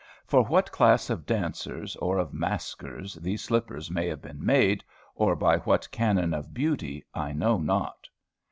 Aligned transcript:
For 0.25 0.41
what 0.41 0.71
class 0.71 1.11
of 1.11 1.27
dancers 1.27 1.95
or 1.97 2.17
of 2.17 2.33
maskers 2.33 3.13
these 3.21 3.43
slippers 3.43 3.91
may 3.91 4.07
have 4.07 4.19
been 4.23 4.43
made, 4.43 4.83
or 5.13 5.35
by 5.35 5.57
what 5.59 5.91
canon 5.91 6.33
of 6.33 6.55
beauty, 6.55 7.05
I 7.13 7.33
know 7.33 7.59
not. 7.59 8.09